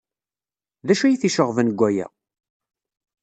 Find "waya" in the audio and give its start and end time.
1.79-2.07